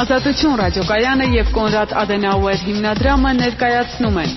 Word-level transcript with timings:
Ազատություն 0.00 0.54
ռադիոկայանը 0.60 1.24
եւ 1.34 1.48
Կոնրադ 1.56 1.90
Ադենաուեր 2.02 2.60
հիմնադրամը 2.66 3.32
ներկայացնում 3.40 4.18
են 4.22 4.30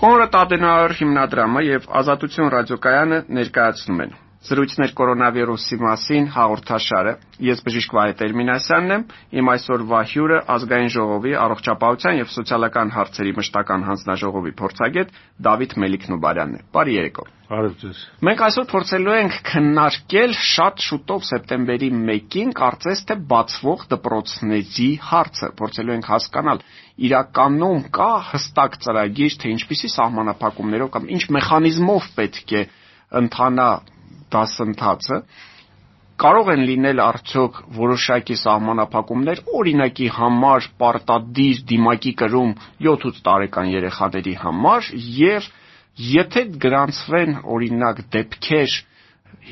Կոնրադ 0.00 0.36
Ադենաուեր 0.42 0.94
հիմնադրամը 0.98 1.62
եւ 1.68 1.86
Ազատություն 2.02 2.50
ռադիոկայանը 2.56 3.20
ներկայացնում 3.38 4.02
են 4.04 4.12
Զրույցներ 4.38 4.92
կորոնավիրուսի 4.98 5.76
մասին 5.82 6.26
հաղորդաշարը։ 6.30 7.12
Ես 7.42 7.62
բժիշկ 7.66 7.94
Վահե 7.96 8.12
Տերմինասյանն 8.20 8.92
եմ։ 8.94 9.02
Իմ 9.40 9.48
այսօրվա 9.52 10.02
հյուրը 10.12 10.38
ազգային 10.54 10.92
ժողովի 10.94 11.32
առողջապահության 11.42 12.20
եւ 12.20 12.30
սոցիալական 12.34 12.92
հարցերի 12.94 13.32
մշտական 13.38 13.86
հանձնաժողովի 13.88 14.52
փորձագետ 14.62 15.10
Դավիթ 15.48 15.74
Մելիքնուբարյանն 15.82 16.54
է։ 16.54 16.62
Բարի 16.78 16.94
երեկո։ 16.98 17.26
Բարև 17.48 17.74
ձեզ։ 17.82 17.98
Մենք 18.28 18.40
այսօր 18.46 18.66
փորձելու 18.70 19.18
ենք 19.18 19.36
քննարկել 19.48 20.32
շատ 20.38 20.82
շուտով 20.86 21.22
սեպտեմբերի 21.28 21.90
1-ին 21.98 22.50
կարծես 22.62 23.04
թե 23.08 23.18
բացվող 23.34 23.84
դպրոցների 23.92 24.90
հարցը։ 25.08 25.50
Փորձելու 25.58 25.94
ենք 25.98 26.10
հասկանալ 26.12 26.62
իրականում 27.08 27.84
կա 27.98 28.10
հստակ 28.28 28.80
ծրագիր, 28.84 29.38
թե 29.42 29.54
ինչպիսի 29.56 29.90
սահմանափակումներով 29.96 30.92
կամ 30.98 31.08
ինչ 31.16 31.22
մեխանիզմով 31.38 32.10
պետք 32.18 32.52
է 32.58 32.62
ընթանա 33.22 33.70
դասընթացը 34.34 35.20
կարող 36.22 36.48
են 36.54 36.62
լինել 36.68 37.00
արդյոք 37.04 37.58
որոշակի 37.78 38.36
սահմանափակումներ 38.42 39.42
օրինակի 39.58 40.08
համար 40.16 40.68
պարտադիր 40.82 41.60
դիմակի 41.72 42.12
կրում 42.22 42.54
7-8 42.86 43.20
տարեկան 43.28 43.72
երեխաների 43.74 44.34
համար 44.42 44.90
եւ 45.18 45.50
եթե 46.08 46.44
գրանցվեն 46.64 47.36
օրինակ 47.56 48.02
դեպքեր 48.16 48.74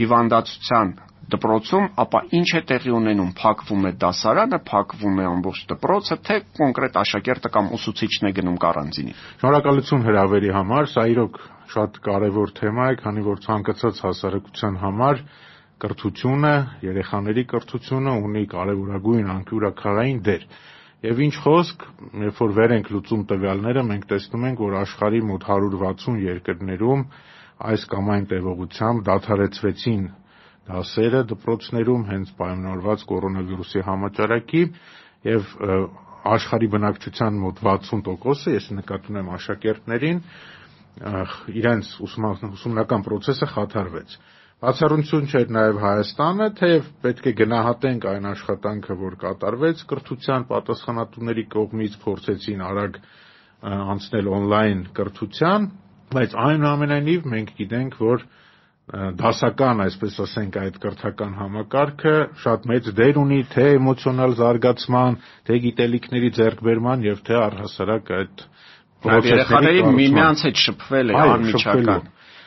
հիվանդացության 0.01 0.93
դպրոցում, 1.33 1.87
ապա 2.03 2.21
ինչ 2.39 2.49
է 2.55 2.61
տեղի 2.71 2.93
ունենում, 2.97 3.31
փակվում 3.41 3.87
է 3.89 3.91
դասարանը, 4.03 4.59
փակվում 4.71 5.17
է 5.19 5.25
ամբողջ 5.31 5.63
դպրոցը, 5.73 6.17
թե 6.27 6.37
կոնկրետ 6.59 6.99
աշակերտը 7.03 7.51
կամ 7.57 7.71
ուսուցիչն 7.77 8.29
է 8.29 8.33
գնում 8.37 8.59
կարանտինի։ 8.63 9.17
Շնորհակալություն 9.43 10.07
հրավերի 10.07 10.53
համար, 10.57 10.89
սա 10.95 11.05
իրոք 11.17 11.41
շատ 11.75 11.99
կարևոր 12.07 12.55
թեմա 12.61 12.87
է, 12.87 12.99
քանի 13.03 13.27
որ 13.27 13.43
ցանկացած 13.47 14.01
հասարակության 14.07 14.79
համար 14.87 15.23
կրթությունը, 15.83 16.55
երեխաների 16.87 17.43
կրթությունը 17.53 18.13
ունի 18.27 18.45
կարևորագույն 18.55 19.33
անկյուրաքաղային 19.35 20.21
դեր։ 20.31 20.47
Եվ 21.07 21.19
ինչ 21.27 21.35
խոսք, 21.45 21.83
երբ 22.23 22.39
որ 22.41 22.55
վեր 22.57 22.73
ենք 22.77 22.87
լուծում 22.95 23.25
տվյալները, 23.31 23.83
մենք 23.91 24.07
տեսնում 24.13 24.47
ենք, 24.47 24.63
որ 24.67 24.77
աշխարհի 24.81 25.21
մոտ 25.31 25.45
160 25.51 26.23
երկրներում 26.27 27.03
այս 27.67 27.85
կամ 27.93 28.09
այն 28.15 28.25
տևողությամբ 28.31 29.05
դադարեցվեցին 29.11 30.07
դասերը 30.67 31.23
դպրոցներում 31.31 32.05
հենց 32.11 32.33
պայմանավորված 32.41 33.05
կորոնավիրուսի 33.11 33.83
համաճարակի 33.87 34.63
եւ 35.31 35.53
աշխարհի 36.27 36.69
բնակչության 36.75 37.37
մոտ 37.43 37.61
60%-ը, 37.67 38.55
ես 38.57 38.71
նկատի 38.81 39.13
ունեմ 39.13 39.29
աշակերտներին, 39.37 40.23
իրենց 41.61 41.91
ուսումնական 42.07 43.05
process-ը 43.07 43.49
խաթարվեց։ 43.53 44.17
Բացառություն 44.65 45.27
չէր 45.29 45.51
նաև 45.53 45.79
Հայաստանը, 45.83 46.47
թեև 46.59 46.87
պետք 47.05 47.27
է 47.29 47.33
գնահատենք 47.41 48.07
այն 48.13 48.29
աշխատանքը, 48.31 48.95
որ 49.03 49.17
կատարվեց 49.23 49.83
կրթության 49.91 50.47
պատասխանատուների 50.49 51.45
կողմից, 51.53 51.99
փորձեցին 52.07 52.63
արագ 52.71 52.97
անցնել 53.67 54.31
on-line 54.39 54.83
կրթության, 54.97 55.69
բայց 56.17 56.37
այնուամենայնիվ 56.47 57.29
մենք 57.37 57.53
գիտենք, 57.61 58.01
որ 58.01 58.25
դասական, 58.87 59.81
այսպես 59.83 60.17
ասենք, 60.23 60.57
այդ 60.63 60.77
կրթական 60.83 61.33
համակարգը 61.41 62.15
շատ 62.39 62.67
մեծ 62.71 62.91
դեր 63.01 63.17
ունի 63.19 63.39
թե 63.51 63.65
էմոցիոնալ 63.81 64.37
զարգացման, 64.39 65.17
թե 65.49 65.57
գիտելիքների 65.65 66.31
ձեռքբերման 66.37 67.03
եւ 67.07 67.23
թե 67.27 67.39
առհասարակ 67.41 68.13
այդ 68.21 68.45
Երեխաների 69.07 69.83
միմյանց 69.97 70.43
հետ 70.47 70.61
շփվել 70.63 71.11
է 71.13 71.19
անմիջական։ 71.21 72.07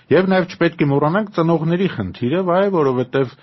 Եվ 0.09 0.29
նաև 0.31 0.47
չպետք 0.55 0.81
է 0.81 0.87
մոռանանք 0.89 1.29
ծնողների 1.35 1.87
խնդիրը, 1.93 2.39
վայ, 2.49 2.63
որովհետև 2.73 3.35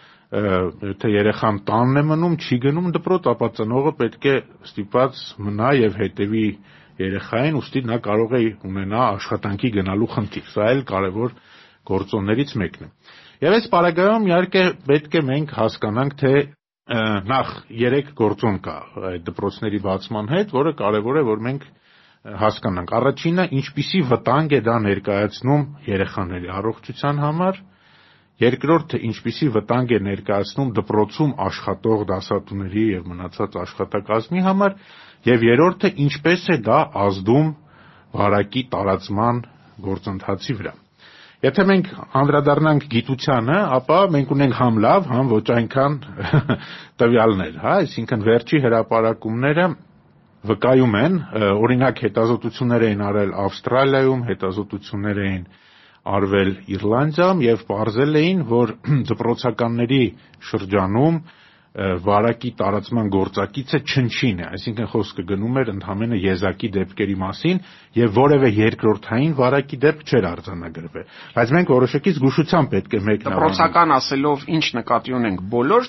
եթե 0.91 1.10
երեխան 1.12 1.60
տանն 1.69 2.00
է 2.00 2.03
մնում, 2.10 2.34
չի 2.42 2.56
գնում 2.65 2.88
դպրոց, 2.97 3.28
ապա 3.31 3.48
ծնողը 3.60 3.92
պետք 4.00 4.26
է 4.26 4.34
ստիպված 4.66 5.21
մնա 5.47 5.69
եւ 5.78 6.00
հետեւի 6.03 6.47
երեխային, 7.06 7.60
ուստի 7.60 7.82
նա 7.87 7.98
կարող 8.03 8.34
է 8.37 8.42
ունենա 8.66 9.04
աշխատանքի 9.16 9.71
գնալու 9.76 10.10
խնդիր։ 10.16 10.50
Սա 10.50 10.66
էլ 10.75 10.82
կարևոր 10.91 11.37
գործոններից 11.91 12.54
մեկն 12.62 12.86
է։ 12.86 12.91
Եվ 13.47 13.56
այս 13.56 13.66
պարագայում 13.72 14.28
իհարկե 14.30 14.62
պետք 14.86 15.16
է 15.16 15.22
մենք 15.30 15.56
հասկանանք, 15.56 16.14
թե 16.22 16.32
նախ 16.86 17.48
երեք 17.82 18.12
գործոն 18.19 18.58
կա 18.62 18.76
այդ 19.10 19.24
դպրոցների 19.26 19.80
բացման 19.86 20.28
հետ, 20.30 20.52
որը 20.54 20.72
կարևոր 20.78 21.19
է, 21.19 21.22
որ 21.26 21.41
մենք 21.47 21.64
հասկանանք։ 22.42 22.92
Առաջինը 22.98 23.47
ինչպիսի 23.58 24.02
վտանգ 24.10 24.54
է 24.54 24.60
դա 24.66 24.76
ներկայացնում 24.86 25.64
երեխաների 25.86 26.52
առողջության 26.58 27.20
համար, 27.22 27.60
երկրորդը 28.47 29.03
ինչպիսի 29.10 29.50
վտանգ 29.56 29.94
է 29.97 30.00
ներկայացնում 30.06 30.72
դպրոցում 30.78 31.36
աշխատող 31.47 32.06
դասատուների 32.12 32.86
եւ 32.92 33.06
մնացած 33.12 33.60
աշխատակազմի 33.66 34.47
համար, 34.47 34.74
եւ 35.26 35.47
երրորդը 35.50 35.92
ինչպես 36.06 36.48
է 36.54 36.58
դա 36.70 36.80
ազդում 37.06 37.54
վարակի 38.16 38.66
տարածման 38.74 39.47
գործընթացի 39.86 40.60
վրա։ 40.60 40.74
Եթե 41.44 41.64
մենք 41.69 41.88
անդրադառնանք 42.16 42.84
գիտությանը, 42.92 43.56
ապա 43.76 43.97
մենք 44.14 44.30
ունենք 44.32 44.54
համ 44.56 44.78
լավ, 44.84 45.08
համ 45.12 45.26
ոչ 45.34 45.42
այնքան 45.56 45.97
տվյալներ, 47.02 47.58
հա, 47.60 47.74
այսինքն 47.82 48.24
վերջի 48.28 48.60
հրապարակումները 48.64 49.66
վկայում 50.47 50.97
են, 51.02 51.19
օրինակ 51.66 52.00
հետազոտություններ 52.06 52.86
էին 52.88 53.04
արել 53.10 53.34
Ավստրալիայում, 53.44 54.24
հետազոտություններ 54.30 55.20
էին 55.26 55.44
արվել 56.16 56.52
Իռլանդիայում 56.76 57.42
եւ 57.44 57.64
ողրզել 57.68 58.18
էին, 58.22 58.42
որ 58.56 58.72
դպրոցականների 59.10 60.03
շրջանում 60.50 61.20
վարակի 61.76 62.50
տարածման 62.56 63.09
գործակիցը 63.12 63.78
չնչին 63.84 64.38
է, 64.41 64.47
այսինքն 64.56 64.87
խոսքը 64.92 65.25
գնում 65.28 65.59
էր 65.60 65.70
ընդհանրապես 65.75 66.22
եզակի 66.25 66.70
դեպքերի 66.76 67.16
մասին 67.20 67.60
եւ 68.00 68.14
որևէ 68.16 68.50
երկրորդային 68.56 69.34
վարակի 69.37 69.78
դեպք 69.84 70.06
չէր 70.09 70.28
արձանագրվել։ 70.31 71.06
Բայց 71.36 71.53
մենք 71.56 71.72
որոշակի 71.76 72.15
զգուշությամբ 72.16 72.72
պետք 72.76 72.97
է 72.97 73.00
մեկնաբանենք։ 73.06 73.44
Դպրոցական 73.44 73.94
ասելով 73.97 74.47
ինչ 74.56 74.66
նկատի 74.81 75.16
ունենք 75.20 75.47
բոլոր 75.53 75.88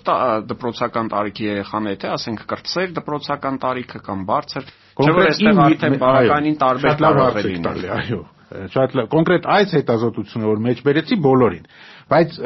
դպրոցական 0.52 1.12
տարիքի 1.16 1.48
երեխաները, 1.48 2.00
թե 2.04 2.12
ասենք 2.18 2.48
կրտսեր 2.52 2.96
դպրոցական 3.00 3.62
տարիքը 3.64 4.00
կամ 4.08 4.26
բարձր, 4.28 4.72
չէ՞ 4.98 5.14
որ 5.18 5.28
այստեղ 5.32 5.62
արդեն 5.68 6.02
բավականին 6.04 6.58
տարբեր 6.68 7.00
կարող 7.08 7.38
է 7.38 7.46
լինել։ 7.48 7.88
Այո, 7.98 8.22
շատ 8.48 8.94
կոնկրետ 9.12 9.48
այս 9.52 9.74
հետազոտությունը 9.76 10.48
որ 10.48 10.60
մեջ 10.68 10.82
բերեցի 10.86 11.16
բոլորին 11.26 11.66
բայց 12.12 12.38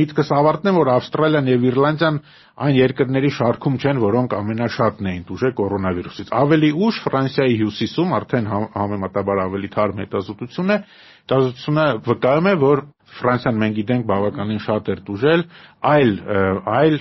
միտքս 0.00 0.28
ավարտնեմ 0.36 0.76
որ 0.80 0.90
ավստրալիան 0.94 1.48
եւ 1.50 1.64
իռլանդիան 1.70 2.18
այն 2.66 2.76
երկրների 2.76 3.30
շարքում 3.36 3.78
չեն 3.80 4.00
որոնք 4.04 4.36
ամենաշատն 4.38 5.08
էին 5.10 5.24
դուժե 5.30 5.50
կորոնավիրուսից 5.60 6.30
ավելի 6.40 6.70
ուշ 6.86 7.00
ֆրանսիայի 7.06 7.56
հյուսիսում 7.62 8.14
արդեն 8.20 8.50
համեմատաբար 8.76 9.42
ավելի 9.46 9.70
թարմ 9.74 10.02
հետազոտություն 10.04 10.74
է 10.74 10.78
հետազոտությունը 10.80 11.86
վկայում 12.10 12.50
է 12.50 12.54
որ 12.66 12.84
Ֆրանսիան 13.10 13.56
մենք 13.60 13.74
գիտենք 13.80 14.04
բավականին 14.08 14.60
շատ 14.64 14.88
էր 14.92 15.00
դուժել, 15.08 15.40
այլ 15.92 16.12
այլ 16.74 16.96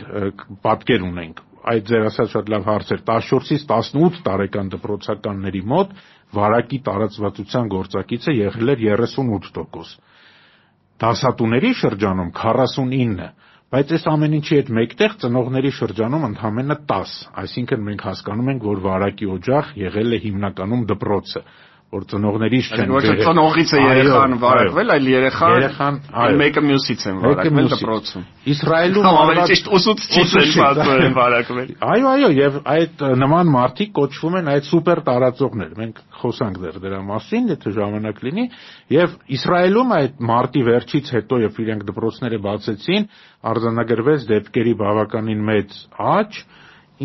պատկեր 0.65 1.03
ունենք 1.09 1.41
այդ 1.73 1.89
ձեր 1.91 2.05
ասած 2.09 2.31
շատ 2.33 2.49
լավ 2.53 2.63
հարց 2.69 2.91
էր 2.95 3.01
14-ից 3.09 3.65
18 3.75 4.19
տարեկան 4.27 4.71
դպրոցականների 4.73 5.61
մոտ 5.73 5.93
վարակի 6.37 6.79
տարածվածության 6.87 7.69
գործակիցը 7.75 8.35
եղել 8.39 8.73
էր 8.73 8.83
38%։ 8.89 9.93
Դասատուների 10.99 11.71
շրջանում 11.79 12.29
49, 12.35 13.27
բայց 13.71 13.91
այս 13.95 14.05
ամեն 14.11 14.33
ինչի 14.39 14.55
հետ 14.59 14.69
մեկտեղ 14.77 15.13
ծնողների 15.21 15.71
շրջանում 15.77 16.25
ընդամենը 16.27 16.75
10, 16.89 17.13
այսինքն 17.43 17.85
մենք 17.87 18.03
հասկանում 18.09 18.49
ենք, 18.53 18.65
որ 18.69 18.81
վարակի 18.87 19.29
օջախ 19.35 19.69
եղել 19.79 20.17
է 20.17 20.19
հիմնականում 20.25 20.83
դպրոցը 20.89 21.43
որ 21.89 22.03
ծնողներից 22.05 22.67
չեն 22.69 22.91
ոչ 22.93 23.01
ծնողից 23.25 23.71
է 23.73 23.79
երեխան 23.81 24.33
վարակվել, 24.43 24.91
այլ 24.93 25.07
երեխան 25.09 25.53
երեխան 25.55 25.95
մեկը 26.41 26.61
մյուսից 26.69 27.05
են 27.09 27.21
վարակվել 27.23 27.69
դպրոցում։ 27.73 28.27
Իսրայելում 28.53 29.07
ավելի 29.09 29.45
ճիշտ 29.49 29.69
ուսուցիչից 29.79 30.35
են 30.39 30.53
պատմել 30.59 31.05
վարակվել։ 31.19 31.71
Այո, 31.89 32.11
այո, 32.13 32.29
եւ 32.37 32.59
այդ 32.75 33.03
նման 33.23 33.51
մարդիկ 33.57 33.93
կոչվում 33.97 34.37
են 34.39 34.51
այդ 34.53 34.69
սուպեր 34.69 35.01
տարածողներ։ 35.09 35.73
Մենք 35.81 36.01
խոսանք 36.19 36.61
դեռ 36.61 36.79
դրա 36.85 37.01
մասին, 37.09 37.51
եթե 37.55 37.73
ժամանակ 37.79 38.23
լինի, 38.29 38.45
եւ 38.93 39.17
Իսրայելում 39.39 39.93
այդ 39.97 40.23
մարտի 40.29 40.63
վերջից 40.69 41.13
հետո, 41.17 41.41
երբ 41.49 41.59
իրենք 41.65 41.85
դպրոցները 41.89 42.39
բացեցին, 42.45 43.07
արձանագրվեց 43.49 44.25
դեպքերի 44.29 44.73
բավականին 44.83 45.43
մեծ 45.49 45.77
աճ, 46.09 46.41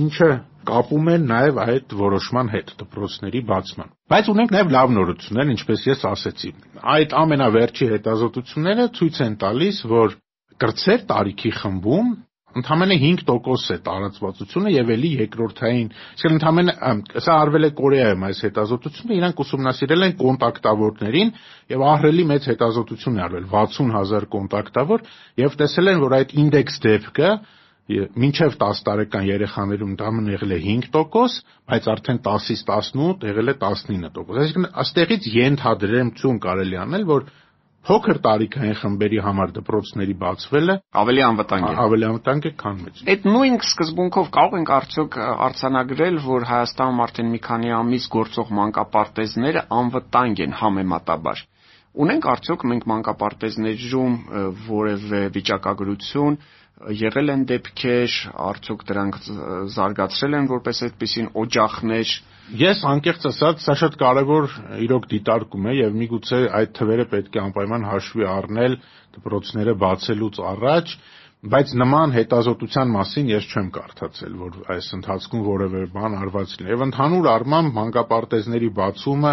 ինչը 0.04 0.30
կապում 0.68 1.08
են 1.14 1.24
նաև 1.30 1.60
այդ 1.64 1.94
որոշման 2.00 2.50
հետ 2.54 2.74
դպրոցների 2.82 3.40
բացման։ 3.50 3.94
Բայց 4.14 4.30
ունենք 4.34 4.54
նաև 4.56 4.74
լավ 4.74 4.92
նորություններ, 4.98 5.50
ինչպես 5.54 5.86
ես 5.90 6.04
ասեցի։ 6.10 6.50
Այդ 6.94 7.16
ամենավերջի 7.24 7.88
հետազոտությունները 7.94 8.86
ցույց 8.98 9.20
են 9.24 9.34
տալիս, 9.44 9.80
որ 9.94 10.16
կրտսեր 10.64 11.04
տարիքի 11.10 11.52
խմբում 11.60 12.14
ընդամենը 12.54 12.96
5% 13.02 13.72
է 13.74 13.78
տարածվածությունը 13.86 14.72
եւ 14.74 14.90
ելի 14.94 15.10
երկրորդային, 15.24 15.88
այսինքն 16.14 16.36
ընդամենը 16.38 16.74
սա 17.24 17.34
արվել 17.44 17.66
է 17.66 17.70
Կորեայում 17.80 18.26
այս 18.28 18.42
հետազոտությունը, 18.46 19.16
իրանք 19.18 19.42
ուսումնասիրել 19.44 20.06
են 20.06 20.14
կոնտակտավորներին 20.20 21.32
եւ 21.74 21.84
ահռելի 21.90 22.26
մեծ 22.30 22.48
հետազոտություն 22.52 23.18
է 23.18 23.24
արվել 23.26 23.48
60000 23.54 24.28
կոնտակտավոր 24.34 25.04
եւ 25.42 25.58
տեսել 25.64 25.92
են, 25.94 26.02
որ 26.04 26.16
այդ 26.20 26.36
ինդեքս 26.44 26.80
դեպքը 26.86 27.30
մինչև 27.92 28.54
10 28.60 28.78
տարեկան 28.86 29.26
երեխաներում 29.28 29.90
ընդամենը 29.94 30.34
եղել 30.34 30.52
է 30.56 30.58
5%, 30.64 31.40
բայց 31.68 31.88
արդեն 31.94 32.20
10-ից 32.24 32.62
18 32.72 33.26
եղել 33.28 33.52
է 33.52 33.54
19%։ 33.60 34.38
Այսինքն 34.44 34.68
աստեղից 34.84 35.26
ենթադրություն 35.34 36.38
կարելի 36.46 36.78
անել, 36.80 37.04
որ 37.10 37.26
փոքր 37.84 38.18
տարիքային 38.24 38.76
խմբերի 38.80 39.18
համար 39.20 39.50
դպրոցների 39.58 40.14
բացվելը 40.22 40.76
ավելի 41.00 41.24
անվտանգ 41.28 41.66
է։ 41.68 41.74
Ավելի 41.84 42.06
անվտանգ 42.08 42.46
է, 42.48 42.52
քան 42.62 42.78
մեծ։ 42.84 43.02
Այդ 43.12 43.26
նույն 43.28 43.58
սկզբունքով 43.68 44.30
կարող 44.36 44.56
ենք 44.60 44.72
արդյոք 44.78 45.18
արձանագրել, 45.44 46.16
որ 46.24 46.46
Հայաստանում 46.48 47.02
արդեն 47.04 47.28
մի 47.34 47.40
քանի 47.44 47.74
ամիս 47.84 48.06
գործող 48.16 48.54
մանկապարտեզները 48.64 49.64
անվտանգ 49.84 50.42
են 50.48 50.56
համեմատաբար։ 50.64 51.44
Ունենք 51.94 52.24
արդյոք 52.32 52.62
մենք 52.72 52.86
մանկապարտեզներում 52.90 54.14
որևէ 54.66 55.20
վիճակագրություն, 55.36 56.38
եղել 57.04 57.34
են 57.34 57.42
դեպքեր, 57.48 58.14
արդյոք 58.50 58.86
դրանք 58.90 59.18
զարգացրել 59.74 60.38
են 60.40 60.48
որպես 60.54 60.80
այդպիսին 60.88 61.28
օջախներ, 61.44 62.14
Ես 62.52 62.82
անկեղծ 62.84 63.22
ասած, 63.30 63.62
սա 63.64 63.74
շատ 63.80 63.94
կարևոր 64.00 64.46
իրոք 64.84 65.06
դիտարկում 65.08 65.68
է 65.70 65.72
եւ 65.78 65.94
միգուցե 65.96 66.40
այդ 66.58 66.72
թվերը 66.76 67.06
պետք 67.14 67.38
է 67.38 67.40
անպայման 67.40 67.86
հաշվի 67.88 68.26
առնել 68.28 68.74
դպրոցները 69.14 69.74
բացելուց 69.80 70.40
առաջ, 70.50 70.92
բայց 71.54 71.72
նման 71.80 72.12
հետազոտության 72.18 72.92
մասին 72.98 73.30
ես 73.32 73.48
չեմ 73.48 73.70
կարդացել, 73.78 74.36
որ 74.44 74.60
այս 74.76 74.90
ընթացքում 74.98 75.42
որևէ 75.48 75.82
բան 75.96 76.18
արված 76.20 76.54
լինի։ 76.60 76.72
Եվ 76.74 76.84
ընդհանուր 76.84 77.28
առմամբ 77.32 77.74
մանկապարտեզների 77.80 78.70
բացումը 78.80 79.32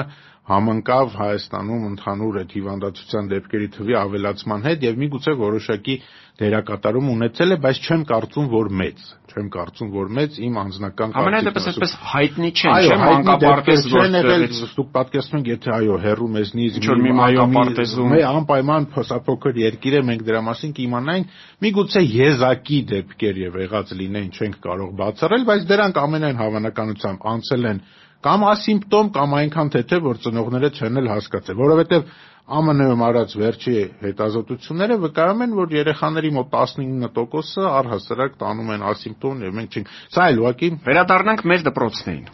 համընկավ 0.50 1.12
Հայաստանում 1.22 1.84
ընդհանուր 1.92 2.38
այդ 2.42 2.54
հիվանդացության 2.58 3.28
դեպքերի 3.32 3.68
թվի 3.76 3.96
ավելացման 4.02 4.64
հետ 4.66 4.86
եւ 4.88 4.96
միգուցե 5.02 5.34
որոշակի 5.42 5.96
դերակատարում 6.42 7.10
ունեցել 7.12 7.54
է, 7.54 7.58
բայց 7.62 7.80
չեմ 7.86 8.04
կարծում, 8.10 8.48
որ 8.52 8.70
մեծ։ 8.82 9.04
Չեմ 9.32 9.48
կարծում, 9.54 9.90
որ 9.94 10.08
մեծ 10.18 10.40
իմ 10.42 10.58
անձնական 10.62 11.14
Ամենայդեպս 11.22 11.68
այսպես 11.72 11.94
հայտնի 12.12 12.50
չեն, 12.52 12.74
չէ՞ 12.82 12.98
մանկապարտեզ 13.02 13.86
որտեղ 13.92 14.46
դուք 14.82 14.90
պատկերացնում 14.98 15.42
եք, 15.42 15.52
եթե 15.52 15.72
այո, 15.78 16.00
հերու 16.06 16.30
մեզնից 16.36 16.80
մի 16.82 17.14
մանկապարտեզում 17.22 18.16
անպայման 18.32 18.90
փոքր 19.30 19.62
երկիր 19.62 19.98
է, 20.02 20.04
մենք 20.10 20.26
դրա 20.32 20.42
մասին 20.50 20.76
կիմանայինք, 20.82 21.40
միգուցե 21.62 22.04
եզակի 22.12 22.80
դեպքեր 22.92 23.42
եւ 23.46 23.60
եղած 23.62 23.96
լինեն, 24.02 24.30
չենք 24.42 24.62
կարող 24.66 24.94
բացառել, 25.02 25.48
բայց 25.52 25.68
դրանք 25.72 26.02
ամենայն 26.02 26.42
հավանականությամբ 26.42 27.28
անցել 27.32 27.72
են 27.72 27.84
կամ 28.26 28.44
ասիմպտոմ 28.52 29.14
կամ 29.16 29.38
այնքան 29.42 29.72
թեթև 29.76 30.04
որ 30.08 30.20
ծնողները 30.26 30.70
չեն 30.78 31.02
էլ 31.02 31.10
հասկացել, 31.12 31.58
որովհետև 31.62 32.12
ԱՄՆ-ում 32.52 33.02
արած 33.06 33.34
վերջի 33.40 33.74
հետազոտությունները 34.02 34.98
վկայում 35.06 35.44
են, 35.46 35.56
որ 35.62 35.76
երեխաների 35.78 36.32
մոտ 36.38 36.52
19%-ը 36.58 37.66
առհասարակ 37.80 38.38
տանում 38.42 38.76
են 38.76 38.86
ասիմպտոմ 38.92 39.48
եւ 39.48 39.58
մենք 39.62 39.78
չենք։ 39.78 39.96
Սա 40.18 40.28
էլ 40.34 40.44
ուղղակի 40.44 40.72
վերադառնանք 40.90 41.44
մեր 41.54 41.66
դպրոցներին 41.70 42.30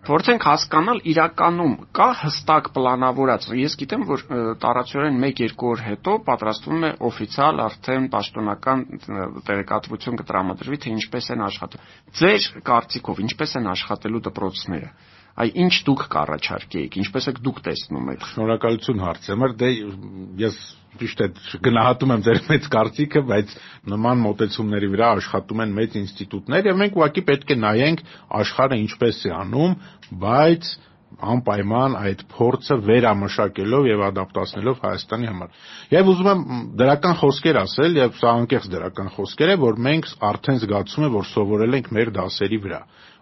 փորձենք 0.00 0.44
հասկանալ 0.48 1.00
իրականում 1.12 1.72
կա 1.96 2.06
հստակ 2.22 2.68
պլանավորած։ 2.76 3.48
Ես 3.60 3.74
գիտեմ, 3.82 4.06
որ 4.08 4.22
տարածորեն 4.62 5.18
1-2 5.28 5.66
օր 5.70 5.82
հետո 5.90 6.14
պատրաստվում 6.28 6.86
է 6.88 6.90
օֆիցիալ 7.10 7.60
արդեն 7.66 8.06
պաշտոնական 8.14 8.84
տեղեկատվություն 9.50 10.18
կտրամադրվի, 10.22 10.80
թե 10.80 10.94
ինչպես 10.96 11.30
են 11.36 11.44
աշխատում։ 11.50 11.84
Ձեր 12.20 12.48
կարծիքով 12.70 13.24
ինչպես 13.28 13.56
են 13.60 13.70
աշխատելու 13.76 14.24
դպրոցները 14.30 14.90
այ 15.40 15.50
ինչ 15.64 15.74
դուք 15.86 16.02
կառաջարկեիք, 16.12 16.98
ինչպես 17.00 17.28
եք 17.30 17.40
դուք 17.46 17.60
տեսնում 17.66 18.10
այդ։ 18.12 18.26
Շնորհակալություն 18.30 19.02
հարցի 19.04 19.32
համար։ 19.34 19.54
Դե 19.60 19.70
ես 20.40 20.58
ճիշտ 21.00 21.22
է 21.24 21.28
գնահատում 21.64 22.12
եմ 22.16 22.22
ձեր 22.26 22.38
մեծ 22.50 22.68
կարծիքը, 22.74 23.22
բայց 23.30 23.56
նման 23.94 24.22
մոտեցումների 24.26 24.88
վրա 24.94 25.10
աշխատում 25.16 25.64
են 25.64 25.74
մեծ 25.78 25.96
ինստիտուտներ 26.00 26.70
եւ 26.70 26.78
մենք 26.80 27.00
ուղղակի 27.00 27.24
պետք 27.30 27.52
է 27.54 27.58
նայենք 27.64 28.02
աշխարհը 28.40 28.78
ինչպես 28.84 29.20
է 29.30 29.34
անում, 29.40 29.76
բայց 30.24 30.70
անպայման 31.30 31.94
այդ 32.00 32.20
փորձը 32.30 32.76
վերամշակելով 32.86 33.86
եւ 33.90 34.02
ադապտացնելով 34.08 34.76
Հայաստանի 34.84 35.30
համար։ 35.30 35.64
Եվ 35.94 36.10
ուզում 36.12 36.28
եմ 36.30 36.44
դրական 36.80 37.16
խոսքեր 37.22 37.58
ասել 37.60 37.98
եւ 37.98 38.20
սա 38.20 38.34
անկեղծ 38.40 38.68
դրական 38.74 39.10
խոսքեր 39.16 39.50
է, 39.50 39.56
որ 39.64 39.80
մենք 39.90 40.10
արդեն 40.30 40.60
զգացում 40.64 41.06
է, 41.06 41.10
որ 41.16 41.26
սովորել 41.34 41.78
ենք 41.80 41.90
մեր 41.98 42.12
դասերի 42.20 42.60
վրա 42.66 42.80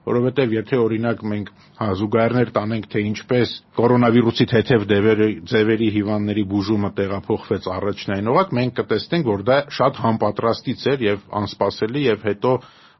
որովհետև 0.09 0.55
եթե 0.57 0.81
օրինակ 0.83 1.23
մենք 1.33 1.53
հա 1.79 1.89
զուգահեռներ 2.01 2.51
տանենք 2.59 2.89
թե 2.95 3.05
ինչպես 3.09 3.55
կորոնավիրուսի 3.79 4.47
թեթև 4.53 4.85
դևերի 4.93 5.29
ձևերի 5.53 5.89
հիվանդների 5.99 6.45
բուժումը 6.53 6.91
տեղափոխվեց 6.99 7.71
առաջնայինողակ 7.79 8.55
մենք 8.59 8.77
կտեսնենք 8.81 9.31
որ 9.33 9.47
դա 9.49 9.59
շատ 9.79 10.03
համապատրաստից 10.05 10.87
էր 10.93 11.07
եւ 11.09 11.25
անսպասելի 11.43 12.05
եւ 12.09 12.29
հետո 12.29 12.53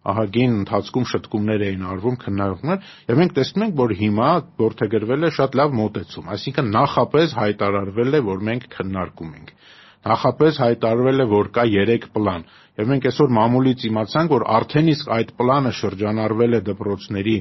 ահագին 0.09 0.53
ընթացքում 0.63 1.07
շտկումներ 1.11 1.63
էին 1.69 1.83
արվում, 1.93 2.17
քննարկումներ, 2.23 2.85
եւ 3.11 3.19
մենք 3.21 3.33
տեսնում 3.39 3.65
ենք, 3.67 3.75
որ 3.81 3.95
հիմա 3.99 4.29
որթեգրվել 4.63 5.27
է 5.29 5.31
շատ 5.39 5.59
լավ 5.59 5.75
մոտեցում, 5.81 6.31
այսինքն 6.37 6.71
նախապես 6.77 7.35
հայտարարվել 7.39 8.19
է, 8.19 8.23
որ 8.29 8.45
մենք 8.49 8.69
քննարկում 8.79 9.35
ենք 9.41 9.53
նախապես 10.07 10.61
հայտարարվել 10.65 11.23
է, 11.25 11.27
որ 11.33 11.49
կա 11.59 11.65
3 11.75 12.11
պլան։ 12.15 12.45
Եվ 12.79 12.93
մենք 12.93 13.09
այսօր 13.11 13.33
մամուլից 13.39 13.87
իմացանք, 13.89 14.35
որ 14.39 14.45
արդեն 14.59 14.93
իսկ 14.95 15.09
այդ 15.19 15.33
պլանը 15.39 15.73
շրջանառվել 15.79 16.59
է 16.59 16.61
դպրոցների 16.69 17.39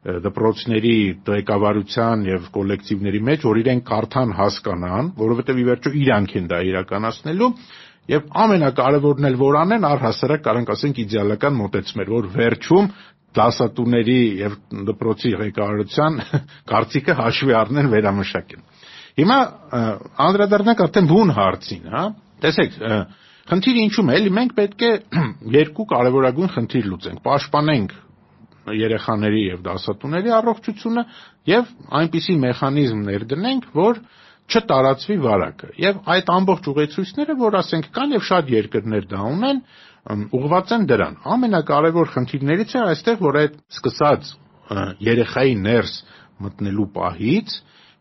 դպրոցների 0.00 0.96
ղեկավարության 1.28 2.22
եւ 2.24 2.44
կոլեկտիվների 2.54 3.18
մեջ, 3.28 3.42
որ 3.44 3.58
իրենք 3.60 3.82
կարթան 3.90 4.30
հասկանան, 4.38 5.10
որովհետեւ 5.20 5.60
ի 5.60 5.64
վերջո 5.68 5.92
իրանք 6.00 6.36
են 6.40 6.46
դա 6.50 6.60
իրականացնելու 6.70 7.50
Եվ 8.10 8.30
ամենակարևորն 8.42 9.28
էլ 9.28 9.36
որ 9.38 9.56
անեն, 9.60 9.84
առհասարակ 9.86 10.40
կարանք 10.42 10.70
ասենք 10.74 10.96
իդեալական 11.04 11.56
մոտեցումներ, 11.60 12.08
որ 12.10 12.28
վերջում 12.36 12.88
դասատուների 13.38 14.16
եւ 14.40 14.56
դպրոցի 14.88 15.32
ղեկավարության 15.42 16.16
կարծիքը 16.72 17.16
հաշվի 17.20 17.54
առնեն 17.60 17.90
վերամշակեն։ 17.92 18.64
Հիմա 19.20 19.38
անդրադառնանք 20.26 20.84
արդեն 20.86 21.08
բուն 21.10 21.32
հարցին, 21.36 21.88
հա։ 21.94 22.04
Տեսեք, 22.40 22.76
խնդիրը 23.50 23.82
ինչու՞մ 23.86 24.10
է, 24.10 24.16
էլի 24.20 24.32
մենք 24.38 24.54
պետք 24.60 24.84
է 24.86 24.92
երկու 25.60 25.86
կարևորագույն 25.90 26.52
խնդիր 26.54 26.88
լուծենք։ 26.90 27.22
Պաշտպանենք 27.26 27.94
երեխաների 28.76 29.42
եւ 29.50 29.62
դասատուների 29.66 30.32
առողջությունը 30.36 31.04
եւ 31.50 31.70
այնպիսի 32.00 32.36
մեխանիզմ 32.44 33.00
ներդնենք, 33.10 33.68
որ 33.76 34.00
չտարածվի 34.50 35.16
վարակը։ 35.24 35.70
Եվ 35.80 35.98
այդ 36.14 36.30
ամբողջ 36.34 36.68
ուղեցույցները, 36.70 37.36
որ 37.40 37.56
ասենք 37.60 37.88
կան 37.96 38.14
եւ 38.16 38.24
շատ 38.30 38.52
երկրներ 38.54 39.06
դա 39.10 39.20
ունեն, 39.30 39.60
ուղղված 40.36 40.72
են 40.76 40.86
դրան։ 40.90 41.18
Ամենակարևոր 41.34 42.12
խնդիրներից 42.14 42.74
է 42.74 42.82
այստեղ, 42.90 43.18
որ 43.20 43.38
այդ 43.40 43.58
սկսած 43.78 44.30
երեխայի 45.06 45.54
ներս 45.60 45.94
մտնելու 46.40 46.88
պահից 46.96 47.56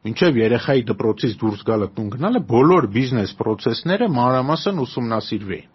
մինչև 0.08 0.38
երեխայի 0.40 0.84
դպրոցից 0.90 1.34
դուրս 1.42 1.66
գալը 1.68 1.88
տուն 1.96 2.08
գնալը 2.14 2.42
բոլոր 2.50 2.88
բիզնես 2.94 3.34
process-ները 3.40 4.08
մանրամասն 4.16 4.80
ուսումնասիրվեին։ 4.86 5.70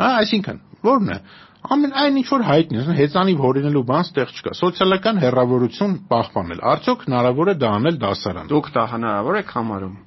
Հա, 0.00 0.08
այսինքն, 0.20 0.58
ո՞րն 0.90 1.12
է։ 1.14 1.18
Ամեն 1.60 1.92
այն 2.00 2.14
ինչ 2.20 2.28
որ 2.30 2.44
հայտնի 2.48 2.78
է, 2.80 2.84
հեծանիվ 2.98 3.40
հորինելու 3.44 3.82
բան 3.90 4.04
ստեղ 4.06 4.30
չկա։ 4.32 4.52
Սոցիալական 4.60 5.18
հերավորություն 5.20 5.96
պահպանել։ 6.10 6.62
Արդյոք 6.70 7.02
հնարավոր 7.04 7.50
է 7.52 7.54
դա 7.60 7.72
անել 7.80 7.98
դասարան։ 8.00 8.48
Դուք 8.50 8.70
դա 8.76 8.84
հնարավոր 8.94 9.38
եք 9.40 9.52
համարում։ 9.60 9.98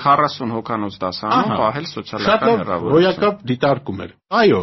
40 0.00 0.52
հոկանոց 0.54 0.98
դասարանում 1.00 1.56
պահել 1.60 1.88
սոցիալական 1.90 2.60
հերավորություն։ 2.60 2.94
Հոյակապ 2.94 3.40
դիտարկում 3.50 4.04
էր։ 4.04 4.12
Այո, 4.40 4.62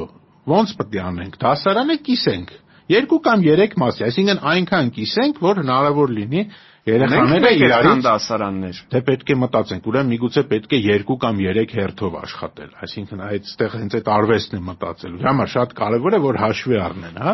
ոնց 0.54 0.76
պետք 0.78 0.94
է 0.98 1.02
անենք։ 1.08 1.40
Դասարանը 1.42 1.98
կիսենք։ 2.08 2.54
Երկու 2.88 3.20
կամ 3.28 3.42
երեք 3.44 3.74
մասի, 3.82 4.04
այսինքն 4.08 4.38
այնքան 4.48 4.90
կիսենք, 4.96 5.40
որ 5.44 5.58
հնարավոր 5.60 6.14
լինի 6.18 6.44
Երեխաները 6.88 7.50
իրարից 7.58 8.04
դասարաններ։ 8.06 8.78
Դե 8.94 9.00
պետք 9.08 9.32
է 9.34 9.36
մտածենք, 9.42 9.88
ուրեմն 9.92 10.12
միգուցե 10.14 10.44
պետք 10.52 10.76
է 10.78 10.80
2 10.88 11.18
կամ 11.24 11.42
3 11.44 11.74
հերթով 11.78 12.14
աշխատել։ 12.22 12.70
Այսինքն 12.88 13.24
այդտեղ 13.28 13.76
հենց 13.78 13.98
այդ 13.98 14.12
արվեստն 14.18 14.58
է 14.58 14.62
մտածելու։ 14.68 15.24
Հիմա 15.28 15.48
շատ 15.58 15.76
կարևոր 15.82 16.18
է 16.18 16.22
որ 16.28 16.40
հաշվի 16.48 16.80
առնեն, 16.88 17.20
հա 17.28 17.34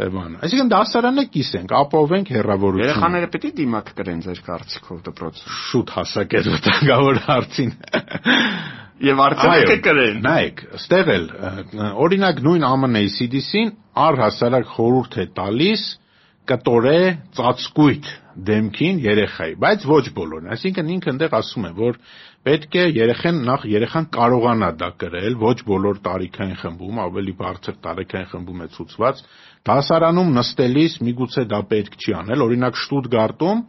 բան։ 0.00 0.36
Այսինքն 0.40 0.68
դասարանը 0.72 1.24
կիսենք, 1.34 1.72
ապահովենք 1.76 2.30
հերավորությունը։ 2.34 2.86
Երեխաները 2.88 3.28
պետք 3.34 3.44
է 3.44 3.50
դիմակ 3.60 3.90
կրեն 4.00 4.20
ձեր 4.24 4.40
կարծիքով 4.46 5.00
դպրոցում։ 5.10 5.56
Շուտ 5.60 5.92
հասակ 5.96 6.36
է 6.40 6.42
վտանգավոր 6.46 7.20
հարցին։ 7.26 7.72
Եվ 9.00 9.20
արդյոք 9.24 9.68
կկրեն։ 9.70 10.18
Նայեք, 10.24 10.62
ստեղ 10.80 11.10
էլ 11.14 11.26
օրինակ 12.04 12.40
նույն 12.46 12.66
ԱՄՆ-ի 12.70 13.12
CDC-ին 13.16 13.70
առհասարակ 14.08 14.72
խորհուրդ 14.76 15.20
է 15.20 15.26
տալիս 15.40 15.84
կտորե 16.50 17.00
ծածկույթ 17.36 18.06
դեմքին 18.46 18.98
երեխայի, 19.04 19.54
բայց 19.62 19.84
ոչ 19.90 20.02
բոլորն։ 20.16 20.50
Այսինքն 20.54 20.90
ինքը 20.94 21.10
այնտեղ 21.12 21.34
ասում 21.38 21.66
է, 21.68 21.70
որ 21.78 21.98
պետք 22.46 22.76
է 22.80 22.84
երեխան 22.96 23.40
նախ 23.46 23.66
երեխան 23.70 24.06
կարողանա 24.16 24.70
դա 24.80 24.88
կրել, 25.02 25.36
ոչ 25.40 25.56
բոլոր 25.70 26.00
տարիքային 26.06 26.58
խմբում, 26.62 27.00
ավելի 27.04 27.34
բարձր 27.40 27.76
տարիքային 27.86 28.30
խմբում 28.30 28.62
է 28.64 28.68
ցուցված։ 28.76 29.22
Դասարանում 29.70 30.32
նստելիս 30.40 30.96
միգուցե 31.10 31.44
դա 31.50 31.60
պետք 31.74 31.98
չի 32.00 32.16
անել։ 32.20 32.46
Օրինակ 32.46 32.80
Շտուտգարտում 32.80 33.64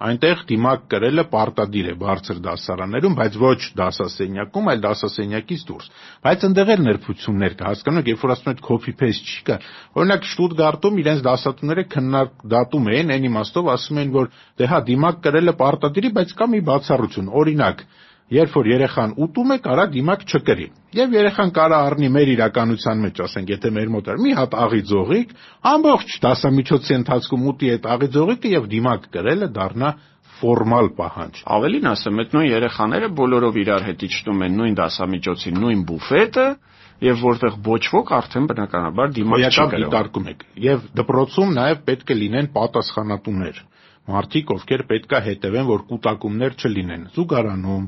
այնտեղ 0.00 0.42
դիմակ 0.48 0.84
կրելը 0.92 1.24
պարտադիր 1.32 1.88
է 1.90 1.94
բարձր 2.00 2.38
դասարաններում, 2.46 3.16
բայց 3.20 3.34
ոչ 3.40 3.58
դասասենյակում, 3.80 4.70
այլ 4.72 4.82
դասասենյակից 4.86 5.64
դուրս։ 5.70 5.90
Բայց 6.24 6.46
այնտեղ 6.48 6.72
էլ 6.74 6.84
նրբություններ 6.86 7.56
կա, 7.60 7.66
հասկանում 7.70 8.00
եք, 8.00 8.10
երբ 8.10 8.24
որ 8.24 8.34
ասում 8.34 8.52
են 8.54 8.62
copy 8.70 8.94
paste 9.00 9.28
չի 9.28 9.42
կա։ 9.50 9.58
Օրինակ 10.00 10.28
Շտուտգարտում 10.30 11.00
իրենց 11.04 11.24
դասատուները 11.28 11.84
քննադատում 11.94 12.90
էին 12.96 13.14
այն 13.16 13.28
իմաստով, 13.30 13.72
ասում 13.76 14.00
են, 14.00 14.14
որ 14.16 14.30
դե 14.56 14.70
հա 14.72 14.80
դիմակ 14.88 15.20
կրելը 15.28 15.56
պարտադիր 15.60 16.08
է, 16.08 16.14
բայց 16.16 16.34
կա 16.40 16.48
մի 16.50 16.60
բացառություն։ 16.70 17.32
Օրինակ, 17.40 17.84
երբ 18.30 18.54
որ 18.56 18.68
երեխան 18.70 19.14
ուտում 19.24 19.52
է, 19.54 19.56
կարա 19.64 19.84
դիմակ 19.94 20.22
չկրի։ 20.30 20.66
Եվ 21.00 21.16
երեխան 21.18 21.50
կարա 21.56 21.78
առնի 21.90 22.10
մեր 22.14 22.30
իրականության 22.34 23.02
մեջ, 23.04 23.20
ասենք, 23.26 23.50
եթե 23.54 23.72
մեր 23.74 23.90
մոտ 23.94 24.10
էր 24.10 24.20
մի 24.24 24.32
հատ 24.38 24.56
աղի 24.64 24.80
ձողիկ, 24.90 25.34
ամբողջ 25.70 26.14
դասամիջոցի 26.24 26.94
ընթացքում 27.00 27.46
ուտի 27.50 27.70
այդ 27.74 27.88
աղի 27.94 28.08
ձողիկը 28.16 28.52
եւ 28.54 28.68
դիմակ 28.74 29.08
կրելը 29.14 29.48
դառնա 29.60 29.90
ֆորմալ 30.40 30.86
պահանջ։ 30.96 31.40
Ավելին 31.52 31.88
ասեմ, 31.90 32.20
այդ 32.20 32.34
նույն 32.36 32.50
երեխաները 32.50 33.08
բոլորով 33.20 33.56
իրար 33.60 33.86
հետ 33.90 34.04
իջնում 34.08 34.44
են 34.46 34.54
նույն 34.60 34.76
դասամիջոցի 34.80 35.50
նույն 35.60 35.82
բուֆետը, 35.90 36.46
եւ 37.00 37.22
որտեղ 37.24 37.58
ոչ 37.66 37.82
ոք 37.96 38.10
արդեն 38.16 38.46
բնականաբար 38.50 39.12
դիմակ 39.20 39.44
չի 39.50 39.64
գրում։ 39.70 39.84
դիտարկում 39.84 40.26
եք։ 40.30 40.42
Եվ 40.64 40.82
դպրոցում 41.00 41.52
նաեւ 41.60 41.78
պետք 41.90 42.10
է 42.10 42.16
լինեն 42.20 42.48
պատասխանատուներ 42.56 43.60
մարդիկ, 44.10 44.52
ովքեր 44.56 44.82
պետքա 44.90 45.18
հետևեն, 45.26 45.66
որ 45.70 45.82
կൂട്ടակումներ 45.90 46.54
չլինեն 46.60 47.02
զուգարանում, 47.16 47.84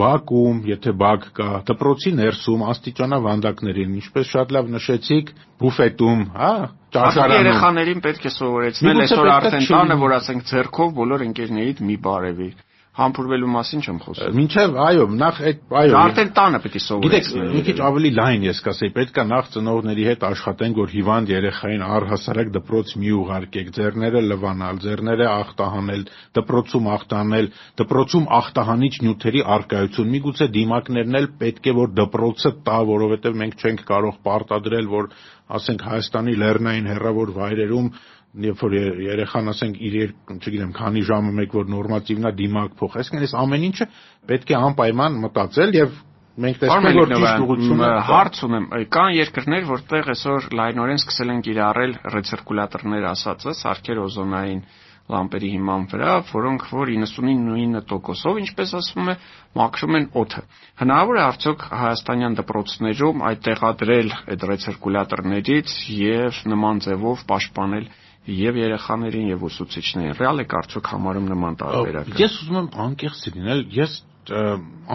բակում, 0.00 0.60
եթե 0.70 0.92
բակ 1.02 1.24
կա, 1.36 1.48
դպրոցի 1.68 2.12
ներսում 2.16 2.62
աստիճանավանդակներին, 2.72 3.96
ինչպես 4.00 4.30
շատ 4.32 4.54
լավ 4.56 4.70
նշեցիք, 4.72 5.32
բուֆետում, 5.62 6.22
հա, 6.38 6.52
ճաշարանում։ 6.96 7.42
Երեխաներին 7.42 8.00
պետք 8.06 8.24
է 8.24 8.32
սովորեցնել 8.36 9.02
այսօր 9.04 9.32
արդեն 9.36 9.68
տանը, 9.72 9.98
որ 10.02 10.14
ասենք 10.16 10.46
ձերքով 10.52 10.94
բոլոր 10.96 11.26
ընկերներիդ 11.28 11.84
մի 11.92 11.96
բարևի 12.08 12.50
համբուրվելու 12.92 13.48
մասին 13.48 13.82
չեմ 13.88 13.98
խոսում։ 14.04 14.34
Մինչև 14.36 14.74
այո, 14.84 15.04
նախ 15.16 15.38
այդ 15.48 15.60
այո։ 15.80 15.94
Արդեն 15.96 16.30
տանը 16.36 16.58
պետք 16.60 16.74
է 16.76 16.80
սովորեցնել։ 16.84 17.46
Գիտեք, 17.46 17.54
մի 17.56 17.62
քիչ 17.68 17.76
ավելի 17.88 18.10
լայն 18.18 18.44
ես 18.44 18.60
կասեի, 18.66 18.92
պետք 18.98 19.20
է 19.22 19.24
նախ 19.32 19.48
ծնողների 19.54 20.04
հետ 20.08 20.26
աշխատենք, 20.28 20.80
որ 20.82 20.92
հիվանդ 20.92 21.32
երեխային 21.32 21.84
առհասարակ 21.88 22.52
դպրոց 22.52 22.92
մի 23.00 23.12
ուղարկեք, 23.16 23.70
ձեռները 23.80 24.22
լվանալ, 24.28 24.82
ձեռները 24.84 25.26
ախտահանել, 25.32 26.02
դպրոցում 26.36 26.90
ախտահանել, 26.92 27.48
դպրոցում 27.80 28.26
ախտահանիչ 28.42 28.94
նյութերի 29.08 29.44
արկայություն։ 29.56 30.12
Միգուցե 30.12 30.46
դիմակներն 30.52 31.20
էլ 31.22 31.28
պետք 31.40 31.64
է 31.72 31.76
որ 31.80 31.94
դպրոցը 32.02 32.52
տա, 32.68 32.78
որովհետև 32.92 33.40
մենք 33.40 33.62
չենք 33.62 33.86
կարող 33.88 34.20
պարտադրել, 34.28 34.92
որ 34.92 35.08
ասենք 35.52 35.82
Հայաստանի 35.84 36.34
լեռնային 36.42 36.86
հեռավոր 36.92 37.32
վայրերում 37.36 37.88
երբ 38.32 38.62
որ 38.64 38.74
երեխան 39.04 39.52
ասենք 39.52 39.80
իր 39.88 39.96
չգիտեմ 40.32 40.70
քանի 40.76 41.02
ժամը 41.08 41.32
մեկ 41.38 41.56
որ 41.58 41.66
նորմատիվնա 41.72 42.30
դիմակ 42.38 42.76
փոխ 42.80 42.94
այսինքն 43.02 43.26
այս 43.26 43.34
ամեն 43.42 43.66
ինչը 43.68 43.86
պետք 44.30 44.52
է 44.52 44.56
անպայման 44.68 45.18
մտածել 45.26 45.76
եւ 45.76 45.98
մենք 46.42 46.62
տեսնում 46.62 46.96
որ 46.96 47.12
ճիշտ 47.12 47.42
ուղղությունը 47.44 47.90
հարց 48.08 48.38
ունեմ 48.48 48.68
կան 48.96 49.10
երկրներ 49.18 49.66
որտեղ 49.68 50.08
այսօր 50.14 50.46
լայնորեն 50.62 51.02
սկսել 51.02 51.32
են 51.34 51.42
կիրառել 51.48 51.92
ռեցիրկուլյատորներ 52.16 53.08
ասածը 53.12 53.54
սարքեր 53.60 54.00
օզոնային 54.06 54.64
լամպերի 55.12 55.48
հիման 55.52 55.84
վրա, 55.90 56.12
որոնք 56.30 56.66
որ 56.72 56.90
99%-ով, 56.94 58.38
ինչպես 58.42 58.74
ասվում 58.78 59.10
է, 59.12 59.14
մաքրում 59.58 59.98
են 59.98 60.06
օդը։ 60.22 60.42
Հնարավոր 60.82 61.18
է 61.18 61.22
արդյոք 61.24 61.64
հայաստանյան 61.82 62.36
դպրոցներում 62.38 63.24
այդ 63.28 63.42
տեղադրել 63.48 64.14
այդ 64.32 64.46
ռեցիրկուլյատորներից 64.52 65.74
եւ 65.98 66.40
նման 66.52 66.82
ձևով 66.86 67.26
պաշտպանել 67.32 67.90
եւ 68.22 68.58
երեխաներին 68.60 69.28
եւ 69.32 69.44
ուսուցիչներին։ 69.48 70.14
Ռեալ 70.20 70.42
է 70.42 70.46
կարծոք 70.52 70.90
համարում 70.92 71.26
նման 71.32 71.58
տարբերակը։ 71.62 72.18
Ես 72.22 72.36
ուզում 72.42 72.58
եմ 72.60 72.68
անկեղծ 72.86 73.22
լինել, 73.34 73.62
ես 73.74 73.96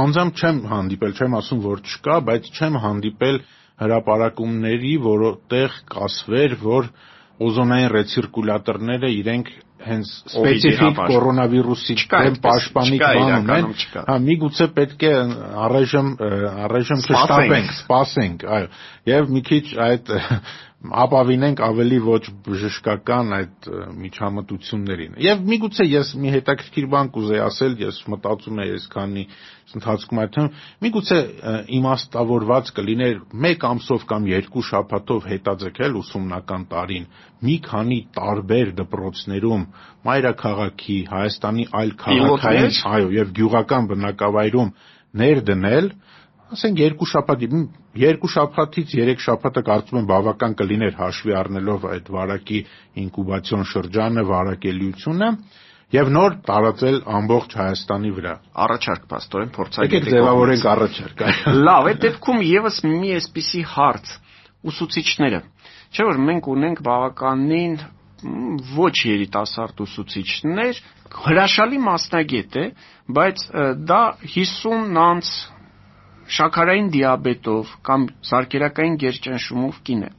անձամբ 0.07 0.39
չեմ 0.39 0.60
հանդիպել, 0.72 1.15
չեմ 1.17 1.38
ասում 1.41 1.62
որ 1.67 1.84
չկա, 1.84 2.17
բայց 2.27 2.50
չեմ 2.55 2.77
հանդիպել 2.88 3.39
հրաապարակումների, 3.84 4.93
որտեղ 5.03 5.75
կասվեր, 5.91 6.55
որ 6.63 6.91
օզոնային 7.48 7.91
ռեցիրկուլյատորները 7.93 9.10
իրենք 9.17 9.50
հենց 9.88 10.12
սպეციფიկ 10.31 11.01
կորոնավիրուսի 11.12 11.96
դեմ 12.13 12.38
պաշտպանի 12.43 13.00
բան 13.03 13.34
ունեն։ 13.36 13.67
Հա, 14.07 14.15
միգուցե 14.25 14.67
պետք 14.77 15.05
է 15.05 15.12
առայժմ 15.67 16.10
առայժմ 16.65 17.03
չշտապենք, 17.05 17.75
սպասենք, 17.77 18.48
այո։ 18.57 18.72
Եվ 19.12 19.29
մի 19.36 19.43
քիչ 19.51 19.65
այդ 19.88 20.12
ապավինենք 20.88 21.62
ավելի 21.67 21.98
ոչ 22.06 22.22
բժշկական 22.46 23.34
այդ 23.38 23.67
միջամտություններին։ 24.01 25.17
Եվ 25.25 25.44
միգուցե 25.51 25.86
ես 25.88 26.12
մի 26.22 26.34
հետաքրքիր 26.38 26.88
բան 26.94 27.12
կուզեի 27.17 27.41
ասել, 27.48 27.75
ես 27.84 28.00
մտածում 28.13 28.62
եմ 28.63 28.74
այսքանի 28.77 29.24
ընթացքում 29.77 30.22
այդ 30.24 30.34
թեմ, 30.38 30.50
միգուցե 30.86 31.20
իմաստավորված 31.77 32.72
կլիներ 32.77 33.15
1 33.48 33.65
ամսով 33.67 34.06
կամ 34.12 34.27
2 34.32 34.63
շաբաթով 34.67 35.27
հետաձգել 35.32 35.98
ուսումնական 36.01 36.67
տարին 36.72 37.08
մի 37.48 37.56
քանի 37.67 38.00
տարբեր 38.17 38.72
դպրոցներում 38.77 39.65
մայրաքաղաքի, 40.08 40.98
Հայաստանի 41.12 41.65
այլ 41.82 41.91
քաղաքային, 42.01 42.77
այո, 42.94 43.10
եւ 43.17 43.34
գյուղական 43.38 43.89
բնակավայրում 43.91 44.72
ներդնել 45.22 45.91
ասենք 46.55 46.79
երկու 46.79 47.07
շաբաթի 47.11 47.47
երկու 48.01 48.29
շաբաթից 48.33 48.93
երեք 48.97 49.23
շաբաթը 49.25 49.63
կարծում 49.67 49.99
եմ 50.01 50.07
բավական 50.11 50.53
կլիներ 50.61 50.93
հաշվի 50.99 51.33
առնելով 51.41 51.87
այդ 51.91 52.11
վարակի 52.15 52.59
ինկուբացիոն 53.03 53.65
շրջանը, 53.71 54.23
վարակելիությունը 54.31 55.29
եւ 55.97 56.09
նոր 56.17 56.33
տարածել 56.47 56.97
ամբողջ 57.17 57.53
Հայաստանի 57.57 58.09
վրա։ 58.17 58.33
Առաջարկ 58.63 59.13
աստորեն 59.17 59.51
փորձագետի։ 59.57 59.97
Եկեք 59.97 60.09
ձևավորենք 60.13 60.65
առաջարկը։ 60.71 61.53
Լավ, 61.67 61.87
այդ 61.91 62.01
դեպքում 62.05 62.41
եւս 62.47 62.79
մի 62.87 63.11
էսպիսի 63.17 63.61
հարց 63.71 64.15
ուսուցիչները։ 64.67 65.39
Չէ՞ 65.95 66.07
որ 66.07 66.19
մենք 66.27 66.49
ունենք 66.57 66.81
բավականին 66.87 67.77
ոչ 68.77 68.95
երիտասարդ 69.07 69.81
ուսուցիչներ, 69.85 70.79
հրաշալի 71.27 71.79
մասնագետ 71.87 72.57
է, 72.57 72.65
բայց 73.17 73.43
դա 73.87 74.01
50 74.33 74.97
անց 75.03 75.29
շաքարային 76.36 76.88
դիաբետով 76.93 77.74
կամ 77.88 78.07
սարկերակային 78.29 78.96
գերճնշումով 79.03 79.81
կին 79.88 80.05
է։ 80.07 80.12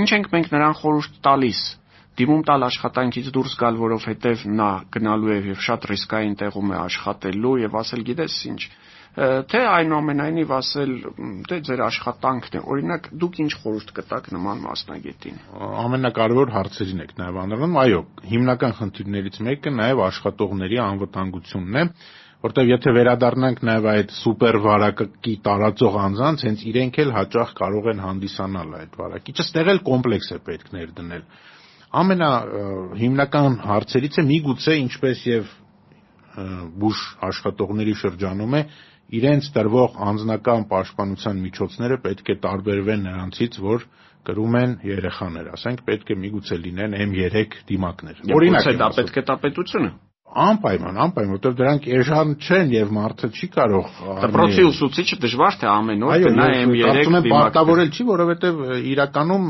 Ինչ 0.00 0.08
ենք 0.16 0.30
մենք 0.34 0.52
նրան 0.54 0.76
խորհուրդ 0.80 1.20
տալիս 1.26 1.60
դիմում 2.20 2.42
տալ 2.48 2.66
աշխատանքից 2.66 3.28
դուրս 3.34 3.52
գալ, 3.60 3.76
որովհետև 3.80 4.46
նա 4.60 4.70
գնալու 4.92 5.32
է 5.34 5.38
եւ 5.50 5.60
շատ 5.66 5.86
ռիսկային 5.90 6.34
տեղում 6.40 6.72
է 6.74 6.78
աշխատելու 6.80 7.52
եւ 7.64 7.76
ասել 7.80 8.02
գիտես 8.10 8.38
ինչ 8.50 8.60
թե 9.10 9.60
այնուամենայնիվ 9.66 10.50
ասել 10.54 10.92
դե 11.50 11.56
ձեր 11.66 11.80
աշխատանքն 11.82 12.58
է 12.58 12.60
օրինակ 12.74 13.08
դուք 13.22 13.38
ինչ 13.42 13.50
խորհուրդ 13.62 13.90
կտաք 13.96 14.28
նման 14.36 14.60
մասնագետին 14.66 15.40
ամենակարևոր 15.84 16.52
հարցերին 16.54 17.02
եք 17.04 17.14
նաեւ 17.18 17.40
անդրադառնում 17.42 17.80
այո 17.82 18.00
հիմնական 18.30 18.76
խնդիրներից 18.78 19.40
մեկը 19.50 19.72
նաեւ 19.80 20.02
աշխատողների 20.06 20.78
անվտանգությունն 20.86 21.80
է 21.80 21.84
որտեվ 22.40 22.68
եթե 22.70 22.92
վերադառնանք 22.96 23.58
նաև 23.68 23.86
այդ 23.90 24.12
սուպեր 24.16 24.56
վարակի 24.64 25.32
տարածող 25.44 25.96
անձանց, 26.00 26.44
հենց 26.48 26.62
իրենք 26.70 26.98
էլ 27.04 27.10
հաճախ 27.16 27.50
կարող 27.60 27.88
են 27.92 28.00
հանդիսանալ 28.04 28.76
այդ 28.80 28.94
վարակիչը, 29.00 29.44
ստեղ 29.44 29.70
էլ 29.74 29.80
կոմպլեքս 29.90 30.30
է 30.30 30.38
պետք 30.48 30.70
ներդնել։ 30.76 31.24
Ամենա 32.00 32.30
հիմնական 33.00 33.58
հարցերից 33.66 34.18
է 34.20 34.24
միգուցե 34.30 34.76
ինչպես 34.80 35.24
եւ 35.30 35.54
բուժ 36.80 36.98
աշխատողների 37.28 37.94
շրջանում 38.00 38.54
է 38.56 38.62
իրենց 39.20 39.48
տրվող 39.56 39.96
անձնական 40.06 40.68
պաշտպանության 40.70 41.40
միջոցները 41.44 41.96
պետք 42.04 42.30
է 42.30 42.36
տարբերվեն 42.44 43.02
նրանցից, 43.10 43.58
որ 43.66 43.88
կրում 44.30 44.56
են 44.60 44.76
երեխաներ, 44.86 45.50
ասենք 45.56 45.82
պետք 45.88 46.12
է 46.14 46.16
միգուցե 46.24 46.60
լինեն 46.60 46.94
M3 47.10 47.58
դիմակներ։ 47.72 48.22
Օրինակ, 48.38 48.70
դա 48.80 48.88
պետք 49.00 49.18
է 49.18 49.24
տապետությունը 49.32 49.90
Անպայման, 50.30 50.98
անպայման, 51.02 51.30
որովհետև 51.34 51.54
դրանք 51.58 51.86
էժան 51.96 52.34
չեն 52.38 52.68
եւ 52.76 52.90
մարդը 52.94 53.30
չի 53.34 53.48
կարող 53.54 53.96
դպրոցի 54.24 54.66
ուսուցիչը 54.68 55.18
դժվար 55.24 55.56
թե 55.58 55.68
ամեն 55.70 56.04
օր 56.06 56.22
գնա 56.24 56.46
M3 56.60 57.00
դիմակ 57.00 57.26
պարտավորել 57.32 57.90
չի, 57.90 58.06
որովհետև 58.10 58.62
իրականում 58.92 59.48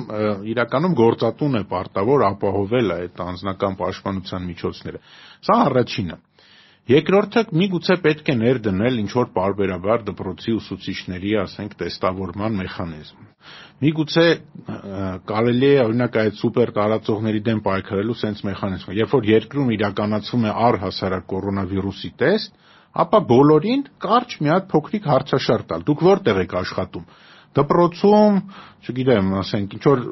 իրականում 0.55 0.97
գործատուն 1.03 1.61
է 1.61 1.63
պարտավոր 1.75 2.25
ապահովել 2.31 2.95
այդ 2.97 3.23
անձնական 3.27 3.79
պաշտպանության 3.83 4.49
միջոցները։ 4.51 5.03
Սա 5.51 5.61
առաջինը։ 5.69 6.19
Երկրորդը 6.91 7.43
միգուցե 7.61 7.95
պետք 8.03 8.31
է 8.33 8.35
ներդնել 8.41 8.97
ինչ 9.05 9.11
որ 9.15 9.29
բարբերաբար 9.37 10.01
դպրոցի 10.09 10.55
ուսուցիչների, 10.59 11.35
ասենք, 11.45 11.77
տեստավորման 11.83 12.57
մեխանիզմ։ 12.61 13.29
Միգուցե 13.81 14.25
կարելի 15.31 15.69
է 15.71 15.79
օրինակ 15.87 16.17
այդ 16.21 16.35
սուպեր 16.41 16.73
տարածողների 16.77 17.41
դեմ 17.47 17.63
պայքարելու 17.65 18.17
sense 18.23 18.45
մեխանիզմը։ 18.45 18.97
Երբ 18.99 19.15
որ 19.17 19.29
երկրում 19.31 19.71
իրականացվում 19.77 20.45
է 20.45 20.53
առհասարակ 20.67 21.25
կորոնավիրուսի 21.33 22.11
տեստ, 22.21 22.61
ապա 23.05 23.21
բոլորին 23.31 23.87
կարճ 24.05 24.37
մի 24.45 24.53
հատ 24.53 24.69
փոքրիկ 24.75 25.11
հարցաշար 25.15 25.67
տալ։ 25.71 25.87
Դուք 25.89 26.05
որտեղ 26.11 26.43
եք 26.45 26.57
աշխատում 26.61 27.09
դպրոցում, 27.57 28.37
չգիտեմ, 28.87 29.31
ասենք 29.41 29.73
ինչ 29.77 29.83
որ 29.89 30.03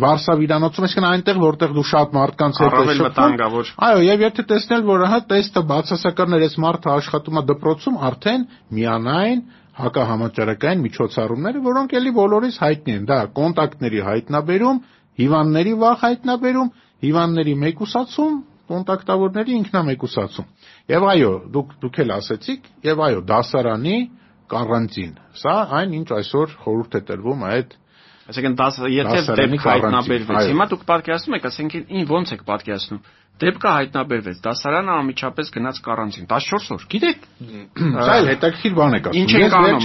Վարշավիրանոցում, 0.00 0.86
այսինքն 0.86 1.06
այնտեղ, 1.10 1.40
որտեղ 1.42 1.74
դու 1.76 1.84
շատ 1.90 2.14
մարդկանց 2.16 2.60
հետ 2.60 2.76
ես 2.80 3.00
շփվում։ 3.00 3.72
Այո, 3.86 4.00
եւ 4.06 4.24
եթե 4.24 4.44
տեսնել, 4.52 4.86
որ 4.88 5.04
ահա 5.06 5.18
տեստը 5.32 5.62
բացասականներ 5.70 6.46
այս 6.46 6.56
մարդը 6.64 6.92
աշխատում 6.94 7.40
է 7.40 7.44
դպրոցում, 7.50 8.00
արդեն 8.10 8.46
միանային 8.80 9.44
հակահամաճարակային 9.84 10.84
միջոցառումները, 10.86 11.60
որոնք 11.66 11.94
էլի 12.00 12.12
բոլորիս 12.20 12.56
հայտնի 12.64 12.94
են, 13.00 13.04
դա 13.10 13.18
կոնտակտների 13.40 14.00
հայտնաբերում, 14.10 14.80
հիվանդների 15.20 15.74
վաղ 15.80 15.98
հայտնաբերում, 16.04 16.70
հիվանդների 17.04 17.54
մեկուսացում, 17.64 18.34
կոնտակտավորների 18.70 19.52
ինքնամեկուսացում։ 19.60 20.48
Եվ 20.90 21.06
այո, 21.10 21.32
դուք 21.54 21.70
դուք 21.84 22.00
էլ 22.04 22.12
ասեցիք, 22.16 22.68
եւ 22.86 23.02
այո, 23.06 23.22
դասարանի 23.30 23.96
կարանտին։ 24.50 25.12
Սա 25.40 25.56
այն 25.80 25.96
ինչ 26.00 26.08
այսօր 26.20 26.54
խորհուրդ 26.64 26.96
է 26.98 27.02
տրվում 27.10 27.44
այդ 27.50 27.74
Այսինքն 28.30 28.54
10 28.60 28.90
եթե 28.94 29.36
դեպք 29.40 29.64
հայտնաբերվեց։ 29.66 30.50
Հիմա 30.50 30.66
դուք 30.70 30.84
պատկերացնում 30.90 31.36
եք, 31.40 31.46
ասենք 31.50 31.76
ին 31.80 32.04
ո՞նց 32.06 32.32
եք 32.36 32.44
պատկերացնում։ 32.50 33.00
Դեպքը 33.40 33.70
հայտնաբերվեց, 33.72 34.40
դասարանը 34.44 34.92
անմիջապես 35.00 35.50
գնաց 35.54 35.78
կարանտին 35.86 36.26
14 36.28 36.72
օր։ 36.76 36.82
Գիտեք, 36.92 37.22
սա 37.80 38.16
էլ 38.20 38.28
հետաքրքիր 38.30 38.74
բան 38.76 38.96
է 38.96 39.00
ասում։ 39.00 39.16
Ինչ 39.20 39.30
ենք 39.40 39.56
անում, 39.60 39.78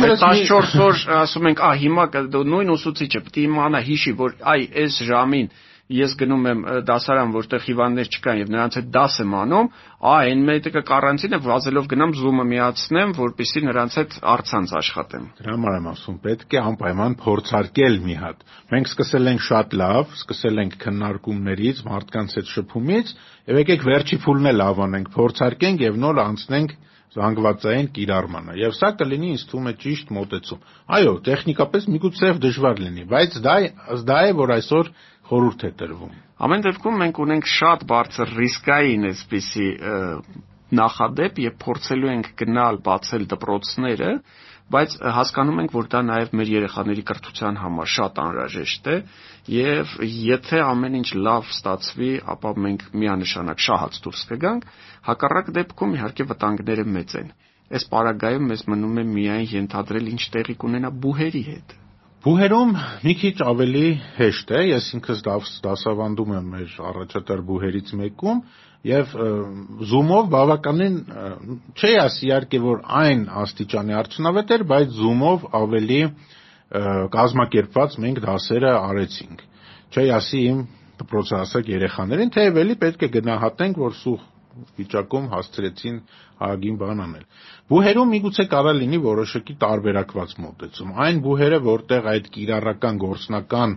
14 0.50 0.84
օր 0.86 1.00
ասում 1.22 1.48
ենք, 1.52 1.62
ահա 1.64 1.78
հիմա 1.86 2.06
նույն 2.52 2.74
ուսուցիչը 2.75 3.22
պետք 3.25 3.40
է 3.40 3.46
իմանա 3.46 3.82
հիշի, 3.88 4.14
որ 4.20 4.36
այ 4.56 4.68
այս 4.84 5.00
ժամին 5.08 5.48
ես 5.86 6.13
գնում 6.18 6.46
եմ 6.50 6.62
դասարան, 6.86 7.32
որտեղ 7.36 7.62
հիվանդներ 7.65 8.08
չկան 8.10 8.39
եւ 8.42 8.48
նրանց 8.56 8.77
հետ 8.80 8.88
դաս 8.96 9.18
եմ 9.22 9.34
անում, 9.38 9.68
ա 10.01 10.13
այն 10.25 10.39
մեկը 10.48 10.82
կարանտինը 10.89 11.39
վազելով 11.46 11.89
գնամ 11.92 12.15
Zoom-ը 12.18 12.46
միացնեմ, 12.50 13.13
որպեսզի 13.20 13.62
նրանց 13.68 13.98
հետ 14.00 14.15
առցանց 14.34 14.74
աշխատեմ։ 14.82 15.27
Դրա 15.42 15.54
համար 15.54 15.77
եմ 15.77 15.89
ասում, 15.94 16.18
պետք 16.25 16.56
է 16.58 16.63
անպայման 16.65 17.18
փորձարկել 17.22 18.00
մի 18.06 18.18
հատ։ 18.25 18.42
Մենք 18.74 18.92
սկսել 18.96 19.32
ենք 19.36 19.46
շատ 19.46 19.77
լավ, 19.86 20.18
սկսել 20.25 20.63
ենք 20.65 20.80
քննարկումներից, 20.86 21.84
մարդկանց 21.86 22.36
հետ 22.39 22.51
շփումից, 22.56 23.13
եւ 23.46 23.62
եկեք 23.62 23.86
վերջի 23.86 24.20
փուլն 24.25 24.51
էլ 24.56 24.60
լավ 24.65 24.84
անենք, 24.89 25.13
փորձարկենք 25.15 25.86
եւ 25.86 26.01
նոր 26.01 26.22
անցնենք 26.25 26.77
զանգվածային 27.15 27.89
կիրառմանը 27.96 28.56
եւ 28.60 28.74
սա 28.75 28.89
կլինի 29.00 29.30
ինձ 29.36 29.44
թվում 29.51 29.70
է 29.72 29.74
ճիշտ 29.84 30.10
մոտեցում 30.15 30.63
այո 30.98 31.13
տեխնիկապես 31.27 31.88
միգուցե 31.94 32.32
դժվար 32.46 32.82
լինի 32.86 33.06
բայց 33.13 33.38
դա 33.46 33.56
դա 34.10 34.18
է 34.25 34.34
որ 34.39 34.54
այսօր 34.58 34.89
խորհուրդ 35.29 35.63
է 35.65 35.72
տրվում։ 35.79 36.17
Ամեն 36.46 36.65
դեպքում 36.65 36.98
մենք 37.01 37.20
ունենք 37.25 37.48
շատ 37.51 37.86
բարձր 37.89 38.34
ռիսկային 38.39 39.08
այսպիսի 39.10 39.70
նախադեպ 40.79 41.39
եւ 41.44 41.55
փորձելու 41.62 42.12
ենք 42.12 42.27
գնալ 42.41 42.79
բացել 42.86 43.25
դպրոցները, 43.32 44.10
բայց 44.75 44.96
հասկանում 45.15 45.62
ենք, 45.62 45.74
որ 45.77 45.88
դա 45.94 46.01
նաև 46.10 46.34
մեր 46.39 46.51
երեխաների 46.55 47.03
կրթության 47.10 47.60
համար 47.62 47.91
շատ 47.96 48.22
անհրաժեշտ 48.25 48.89
է 48.89 48.96
եւ 49.55 49.94
եթե 50.25 50.62
ամեն 50.65 50.98
ինչ 51.01 51.10
լավ 51.27 51.51
ստացվի, 51.53 52.12
ապա 52.36 52.53
մենք 52.65 52.86
միանշանակ 53.05 53.63
շահած 53.67 54.01
դուրս 54.08 54.25
կգանք, 54.34 54.67
հակառակ 55.10 55.53
դեպքում 55.60 55.96
իհարկե 56.00 56.29
վտանգները 56.34 56.88
մեծ 56.98 57.17
են։ 57.22 57.32
Այս 57.75 57.89
պարագայում 57.94 58.51
մեզ 58.51 58.67
մնում 58.74 59.01
է 59.01 59.08
միայն 59.15 59.50
ենթադրել 59.53 60.13
ինչ 60.15 60.24
տեղի 60.38 60.60
կունենա 60.65 60.96
բուհերի 61.05 61.46
հետ 61.53 61.79
Բուհերում 62.25 62.70
մի 63.05 63.13
քիչ 63.22 63.34
ավելի 63.46 63.88
հեշտ 64.15 64.51
է, 64.58 64.62
ես 64.72 64.86
ինքս 64.98 65.20
դասավանդում 65.65 66.32
եմ 66.34 66.48
մեր 66.55 66.72
առաջատար 66.91 67.44
բուհերից 67.50 67.91
մեկում 68.00 68.39
եւ 68.89 69.12
Zoom-ով 69.91 70.32
բավականին 70.34 70.96
չի 71.77 71.91
ասի 72.01 72.25
իհարկե 72.32 72.62
որ 72.65 72.82
այն 73.01 73.22
աստիճանի 73.44 73.98
արդյունավետ 74.00 74.55
էր, 74.58 74.65
բայց 74.74 74.98
Zoom-ով 74.98 75.46
ավելի 75.62 76.01
կազմակերպված 77.20 77.98
մենք 78.05 78.24
դասերը 78.25 78.74
արեցինք։ 78.79 79.46
Չի 79.94 80.08
ասի 80.17 80.41
իմ 80.50 80.63
դպրոցահասակ 81.06 81.73
երեխաներին, 81.76 82.34
թեև 82.39 82.62
էլի 82.65 82.80
պետք 82.86 83.06
է 83.06 83.12
գնահատենք, 83.19 83.84
որ 83.86 84.00
սուղ 84.02 84.26
վիճակում 84.80 85.26
հասցրեցին 85.34 85.98
ահագին 86.46 86.78
բան 86.82 87.02
անել։ 87.06 87.26
Բուհերում 87.72 88.13
միգուցե 88.15 88.46
կարա 88.54 88.74
լինի 88.80 89.00
որոշակի 89.06 89.56
տարբերակված 89.63 90.36
մոտեցում։ 90.46 90.94
Այն 91.06 91.22
բուհերը, 91.26 91.60
որտեղ 91.65 92.10
այդ 92.13 92.30
կիրառական 92.36 93.00
գործնական 93.06 93.76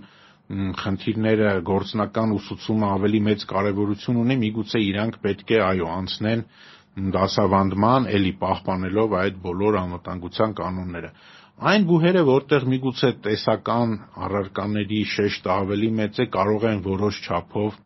խնդիրները, 0.49 1.49
գործնական 1.69 2.31
ուսուցումը 2.39 2.87
ավելի 2.89 3.21
մեծ 3.29 3.43
կարևորություն 3.53 4.21
ունի, 4.23 4.37
միգուցե 4.45 4.81
իրանք 4.89 5.19
պետք 5.25 5.51
է 5.57 5.59
այո 5.65 5.89
անցնեն 5.99 6.45
դասավանդման, 7.19 8.07
ելի 8.19 8.33
պահպանելով 8.45 9.19
այդ 9.19 9.43
բոլոր 9.45 9.77
անվտանգության 9.83 10.55
կանոնները։ 10.61 11.11
Այն 11.69 11.85
բուհերը, 11.91 12.23
որտեղ 12.29 12.65
միգուցե 12.73 13.11
տեսական 13.27 13.95
առարկաների 14.25 15.03
շեշտը 15.13 15.53
ավելի 15.59 15.91
մեծ 16.01 16.23
է, 16.23 16.27
կարող 16.39 16.67
են 16.71 16.83
որոշ 16.87 17.21
չափով 17.29 17.79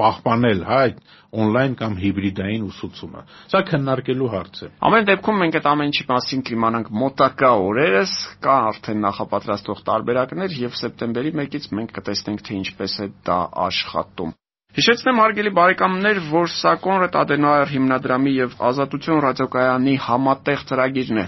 պահպանել, 0.00 0.62
հա, 0.70 0.80
այդ 0.86 0.98
on-line 1.30 1.76
կամ 1.78 1.96
հիբրիդային 2.00 2.66
ուսուցումը։ 2.66 3.22
Սա 3.52 3.60
քննարկելու 3.70 4.30
հարց 4.34 4.60
է։ 4.66 4.70
Ամեն 4.88 5.08
դեպքում 5.10 5.40
մենք 5.44 5.58
այդ 5.60 5.68
ամեն 5.70 5.90
ինչի 5.90 6.06
մասին 6.10 6.44
կիմանանք 6.50 6.90
մոտակա 7.00 7.52
օրերս, 7.70 8.14
կա 8.42 8.56
արդեն 8.70 9.04
նախապատրաստող 9.06 9.82
տարբերակներ 9.90 10.58
եւ 10.64 10.76
սեպտեմբերի 10.80 11.34
1-ից 11.38 11.70
մենք 11.78 11.96
կտեսնենք 12.00 12.44
թե 12.50 12.60
ինչպես 12.60 12.98
է 13.00 13.10
դա 13.30 13.40
աշխատում։ 13.70 14.34
Հիշեցնեմ 14.70 15.18
հարգելի 15.18 15.50
բարեկամներ, 15.50 16.18
որ 16.30 16.50
սա 16.54 16.72
Կոնրադ 16.82 17.16
Ադենոյար 17.20 17.70
հիմնադրամի 17.74 18.34
եւ 18.36 18.52
Ազատություն 18.68 19.22
ռադիոկայանի 19.24 19.94
համատեղ 20.04 20.60
ծրագիրն 20.70 21.18
է։ 21.18 21.24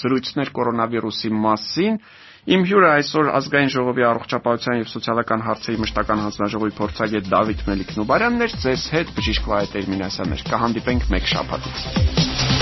Զրույցներ 0.00 0.52
կորոնավիրուսի 0.56 1.32
մասին 1.44 1.98
Իմ 2.48 2.62
հյուրը 2.64 2.86
այսօր 2.90 3.26
ազգային 3.36 3.72
ժողովի 3.74 4.04
առողջապահության 4.10 4.78
եւ 4.80 4.86
սոցիալական 4.92 5.44
հարցերի 5.44 5.82
մշտական 5.82 6.22
հանձնաժողովի 6.24 6.74
փորձագետ 6.78 7.28
Դավիթ 7.34 7.66
Մելիք 7.68 7.92
Նուբարյանն 8.00 8.46
էր, 8.48 8.56
ձեզ 8.64 8.86
հետ 8.96 9.12
բժիշկ 9.20 9.52
Վահե 9.52 9.68
Տերմինասյանն 9.76 10.38
էր։ 10.38 10.46
Կհանդիպենք 10.48 11.06
մեկ 11.12 11.30
շաբաթից։ 11.36 12.59